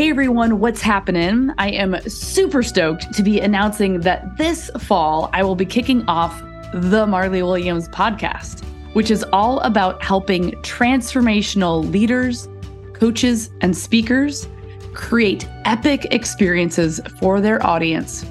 [0.00, 1.50] Hey everyone, what's happening?
[1.58, 6.42] I am super stoked to be announcing that this fall I will be kicking off
[6.72, 12.48] the Marli Williams podcast, which is all about helping transformational leaders,
[12.94, 14.48] coaches, and speakers
[14.94, 18.24] create epic experiences for their audience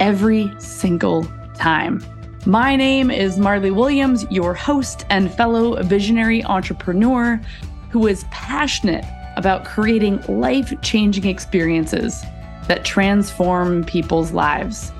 [0.00, 2.02] every single time.
[2.46, 7.38] My name is Marli Williams, your host and fellow visionary entrepreneur
[7.90, 9.04] who is passionate
[9.40, 12.22] about creating life changing experiences
[12.68, 14.92] that transform people's lives.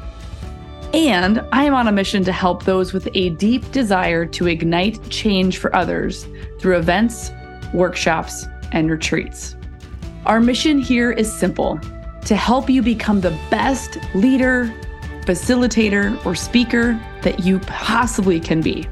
[0.94, 5.10] And I am on a mission to help those with a deep desire to ignite
[5.10, 6.26] change for others
[6.58, 7.30] through events,
[7.74, 9.56] workshops, and retreats.
[10.24, 11.78] Our mission here is simple
[12.24, 14.74] to help you become the best leader,
[15.26, 18.88] facilitator, or speaker that you possibly can be.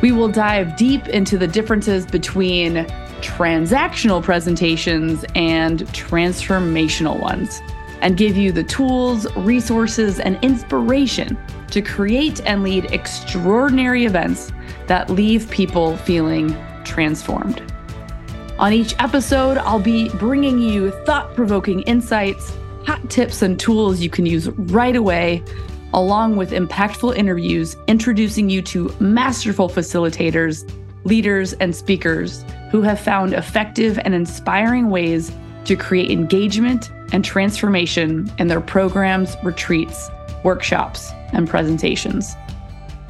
[0.00, 2.86] We will dive deep into the differences between
[3.20, 7.60] transactional presentations and transformational ones,
[8.00, 11.36] and give you the tools, resources, and inspiration
[11.70, 14.52] to create and lead extraordinary events
[14.86, 17.62] that leave people feeling transformed.
[18.58, 24.08] On each episode, I'll be bringing you thought provoking insights, hot tips, and tools you
[24.08, 25.42] can use right away,
[25.92, 30.70] along with impactful interviews introducing you to masterful facilitators,
[31.06, 35.32] leaders, and speakers who have found effective and inspiring ways
[35.64, 40.10] to create engagement and transformation in their programs, retreats,
[40.42, 42.34] workshops, and presentations.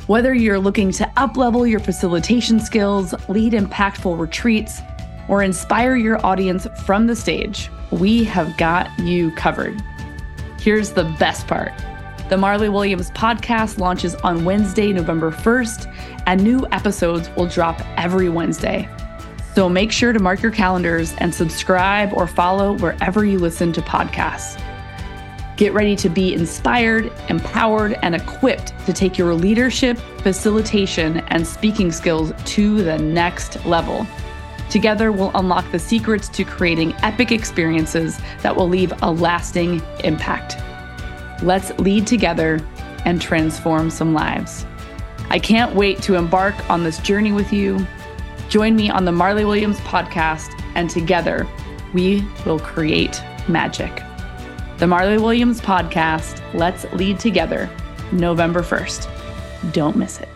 [0.07, 4.81] Whether you're looking to uplevel your facilitation skills, lead impactful retreats,
[5.29, 9.83] or inspire your audience from the stage, we have got you covered.
[10.61, 11.73] Here's the best part.
[12.29, 18.29] The Marli Williams podcast launches on Wednesday, November 1st, and new episodes will drop every
[18.29, 18.89] Wednesday.
[19.55, 23.81] So make sure to mark your calendars and subscribe or follow wherever you listen to
[23.81, 24.61] podcasts.
[25.57, 31.93] Get ready to be inspired, empowered, and equipped to take your leadership, facilitation, and speaking
[31.93, 34.05] skills to the next level.
[34.69, 40.57] Together, we'll unlock the secrets to creating epic experiences that will leave a lasting impact.
[41.43, 42.61] Let's lead together
[43.05, 44.67] and transform some lives.
[45.29, 47.87] I can't wait to embark on this journey with you.
[48.49, 51.47] Join me on the Marli Williams podcast, and together
[51.93, 54.03] we will create magic.
[54.79, 57.69] The Marli Williams podcast, Let's Lead Together,
[58.13, 59.73] November 1st.
[59.73, 60.29] Don't miss it.